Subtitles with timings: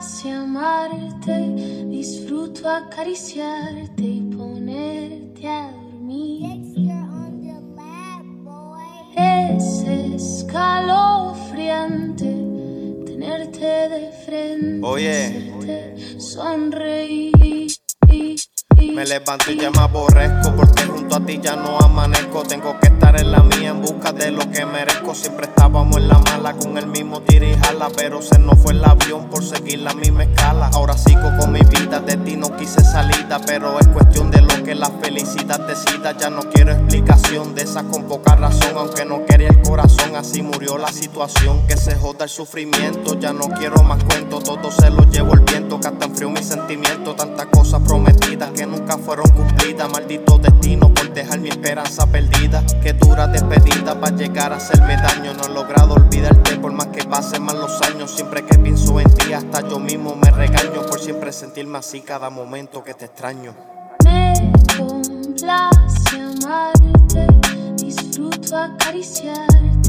[0.00, 6.60] complace amarte, disfruto acariciarte y ponerte a dormir.
[9.16, 12.32] Es escalofriante
[13.04, 15.26] tenerte de frente, Oye.
[15.26, 17.72] hacerte sonreír.
[18.80, 22.42] Me levanto y ya me aborrezco porque junto a ti ya no amanezco.
[22.42, 23.39] Tengo que estar en la
[23.92, 25.14] busca de lo que merezco.
[25.14, 27.40] Siempre estábamos en la mala con el mismo tira
[27.96, 30.70] pero se nos fue el avión por seguir la misma escala.
[30.74, 34.62] Ahora sigo con mi vida, de ti no quise salida, pero es cuestión de lo
[34.62, 36.16] que la felicidad decida.
[36.16, 40.14] Ya no quiero explicación de esa con poca razón, aunque no quería el corazón.
[40.14, 43.18] Así murió la situación, que se joda el sufrimiento.
[43.18, 46.46] Ya no quiero más cuentos, todo se lo llevo el viento, que hasta enfrió mis
[46.46, 47.16] sentimientos.
[47.16, 49.90] Tantas cosas prometidas que nunca fueron cumplidas.
[49.90, 52.29] Maldito destino por dejar mi esperanza perdida.
[52.82, 55.34] Qué dura despedida para llegar a hacerme daño.
[55.34, 58.10] No he logrado olvidarte por más que pasen más los años.
[58.10, 62.28] Siempre que pienso en ti, hasta yo mismo me regaño por siempre sentirme así cada
[62.30, 63.54] momento que te extraño.
[64.04, 64.34] Me
[64.76, 67.26] complace amarte,
[67.76, 69.79] disfruto acariciarte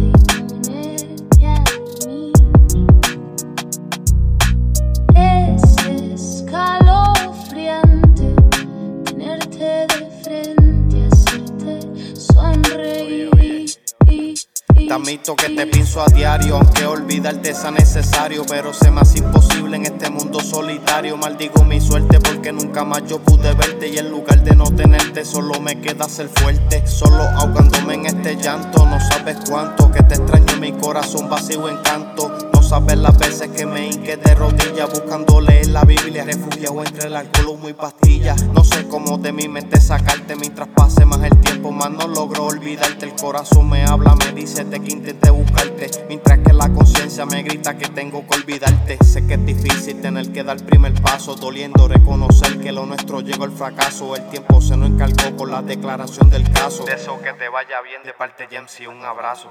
[14.91, 18.43] Te admito que te pienso a diario, aunque olvidarte sea necesario.
[18.45, 21.15] Pero se me hace imposible en este mundo solitario.
[21.15, 23.87] Maldigo mi suerte porque nunca más yo pude verte.
[23.87, 26.85] Y en lugar de no tenerte, solo me queda ser fuerte.
[26.85, 28.85] Solo ahogándome en este llanto.
[28.85, 32.27] No sabes cuánto que te extraño en mi corazón vacío encanto.
[32.50, 36.23] No sabes las veces que me hinqué de rodillas buscando leer la Biblia.
[36.23, 38.45] Refugiado entre el alcohol, humo y pastillas.
[38.45, 41.73] No sé cómo de mi mente sacarte mientras pase más el tiempo.
[41.73, 43.07] Más no logro olvidarte.
[43.07, 45.91] El corazón me habla, me dice de que intenté buscarte.
[46.07, 49.03] Mientras que la conciencia me grita que tengo que olvidarte.
[49.03, 51.35] Sé que es difícil tener que dar el primer paso.
[51.35, 54.15] Doliendo reconocer que lo nuestro llegó al fracaso.
[54.15, 56.85] El tiempo se nos encargó con la declaración del caso.
[56.85, 58.87] Deseo que te vaya bien de parte de MC.
[58.87, 59.49] Un abrazo.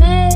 [0.00, 0.28] Me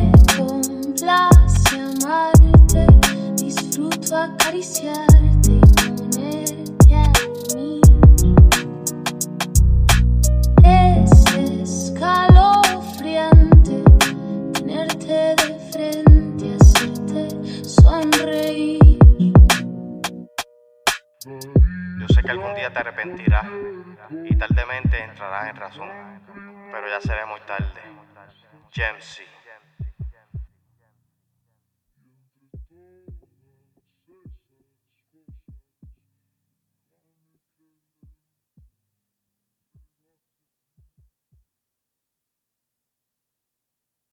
[4.16, 7.80] acariciarte y ponerte a dormir.
[10.64, 11.12] Es
[11.90, 13.82] escalofriante
[14.52, 17.22] tenerte de frente, hacerte
[17.64, 18.78] sonreír.
[22.00, 23.46] Yo sé que algún día te arrepentirás
[24.24, 25.88] y tardemente entrarás en razón,
[26.70, 27.80] pero ya será muy tarde.
[28.74, 29.31] Jamesy.